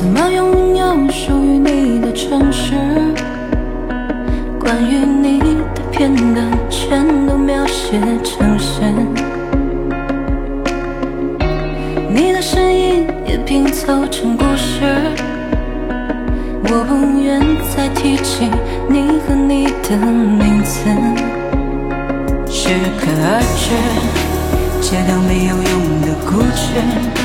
[0.00, 2.72] 怎么拥有属于你的城市？
[4.58, 5.38] 关于你
[5.74, 8.80] 的片段，全都描写成诗。
[12.08, 14.80] 你的身影也拼凑成故事。
[16.64, 17.38] 我不愿
[17.76, 18.48] 再提起
[18.88, 20.88] 你和你的名字，
[22.48, 27.19] 适可而止，戒掉没有用的固执。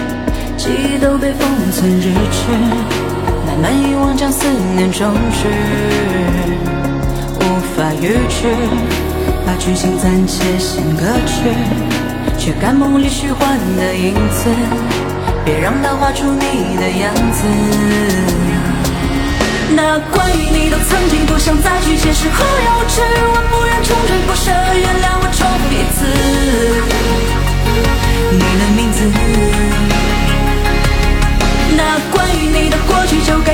[0.65, 2.49] 记忆都被封存日志，
[3.45, 5.47] 慢慢遗忘将思念终止，
[7.39, 7.43] 无
[7.77, 8.47] 法预知，
[9.45, 11.53] 把剧情暂且先搁置，
[12.39, 14.49] 却赶梦里虚幻的影子，
[15.45, 17.45] 别让它画出你的样子。
[19.75, 25.97] 那关于你的曾经，不想再去解释和幼稚，我不愿穷追不舍，原谅我重复一次
[28.31, 28.97] 你的名字。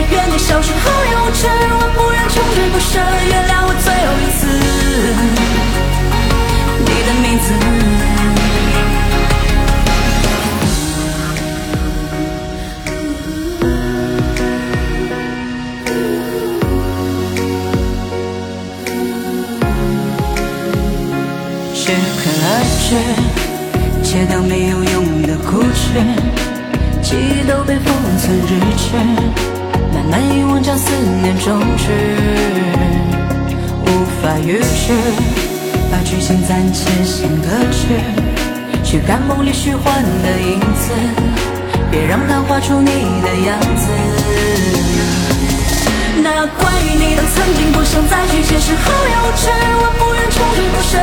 [0.10, 4.42] 愿你，消失和幼稚，我不愿穷追不舍，原谅我最后一次
[6.86, 7.46] 你的名字。
[21.74, 21.82] 适
[22.18, 22.46] 可而
[22.80, 22.90] 止，
[24.04, 25.82] 戒掉没有用的固执，
[27.02, 28.90] 记忆都被封存日志，
[29.94, 31.90] 慢慢遗忘将思念终止，
[33.86, 33.88] 无
[34.22, 34.94] 法预知，
[35.92, 37.88] 把剧情暂且先搁置，
[38.84, 40.92] 去赶梦里虚幻的影子，
[41.90, 43.88] 别让它画出你的样子。
[46.24, 49.50] 那关于你的曾经，不想再去解释和幼稚，
[49.82, 50.94] 我不愿穷追不舍，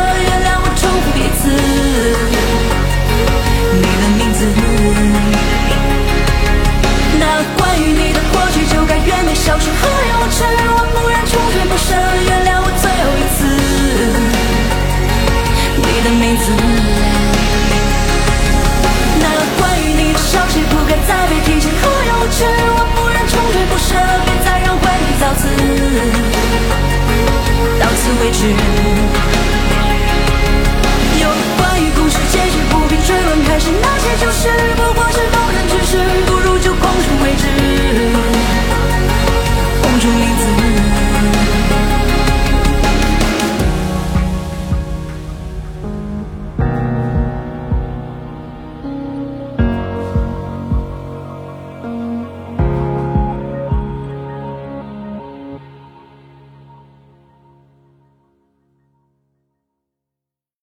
[16.19, 16.68] 每次